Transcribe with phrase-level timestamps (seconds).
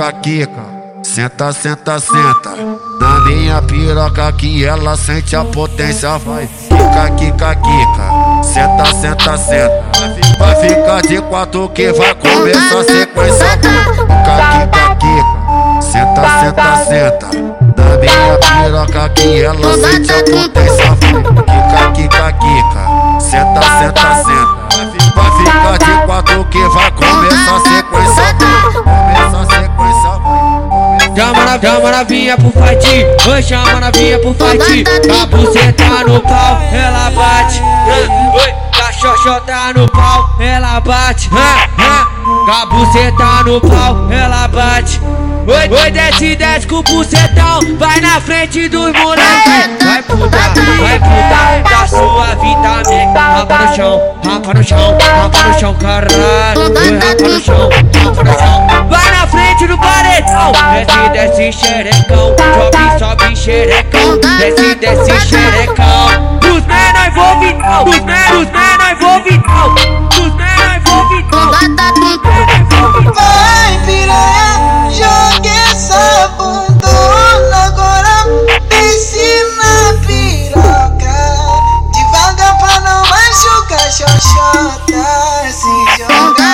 [0.00, 0.80] quica, quica.
[1.02, 2.50] Senta, senta, senta.
[3.00, 6.48] Na minha piroca que ela sente a potência, vai.
[6.68, 8.42] Quica, quica, quica.
[8.42, 9.90] Senta, senta, senta.
[10.38, 13.46] Vai ficar de quatro que vai começar a sequência.
[13.58, 13.76] Quica,
[14.52, 15.82] quica, quica.
[15.82, 17.28] Senta, senta, senta.
[17.76, 21.12] Na minha piroca que ela sente a potência, vai.
[21.44, 22.49] Quica, quica, quica.
[31.20, 34.88] Chama na, chama pro fight, oi, chama na vinha pro fight.
[35.10, 37.60] A buceta no pau, ela bate.
[37.60, 41.28] ah, Oi, a xoxota no pau, ela bate.
[41.30, 42.62] ah, ah.
[42.62, 44.98] A buceta no pau, ela bate.
[45.46, 49.50] Oi, oi, desce, desce com o bucetão, vai na frente dos moleque.
[49.84, 50.26] Vai puta,
[50.80, 53.20] vai puta, da sua vitamina.
[53.20, 56.60] Rapa no chão, rapa no chão, rapa no chão, caralho.
[56.60, 58.49] Oi, rapa no chão, rapa no chão.
[60.48, 62.34] Desce, desce, xerecão.
[62.38, 64.18] Sobe, sobe, xerecão.
[64.38, 66.38] Desce, desce, xerecão.
[66.42, 69.74] Os menor envolvidão, os menor, os menor envolvidão.
[70.12, 71.50] Os menor envolvidão.
[73.14, 78.16] Vai piranha, joga essa bundona agora
[78.68, 81.18] piscina piroca
[81.92, 85.04] Devagar pra não machucar xoxota
[85.50, 86.49] se jogar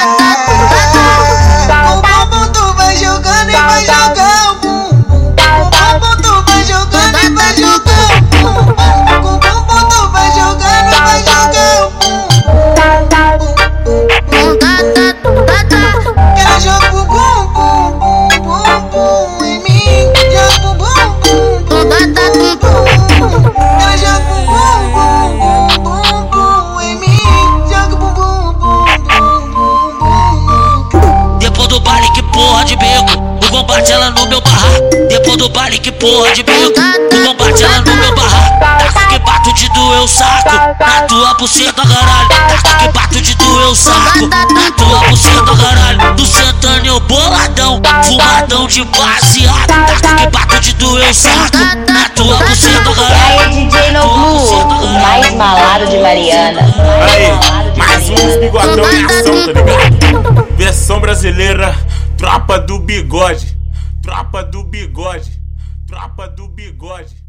[33.56, 34.90] combate ela no meu barraco.
[35.08, 38.60] Depois do baile que porra de beco, o combate ela no meu barraco.
[38.60, 42.28] Taco que bato de doer o saco, na tua buceta caralho.
[42.28, 46.14] Taco que bato de doer o saco, na tua buceta caralho.
[46.14, 49.66] Do Santana eu boladão, fumadão de baseado.
[49.66, 51.56] Taco que bato de doer o saco,
[51.90, 53.40] na tua buceta caralho.
[53.40, 56.60] aí, DJ Nobu, o mais malado de Mariana.
[56.60, 60.46] Aí, mais uns bigodão em ação, tá ligado?
[60.56, 61.74] Versão brasileira,
[62.16, 63.56] tropa do bigode.
[64.02, 65.40] Tropa do bigode.
[65.86, 67.25] Tropa do bigode.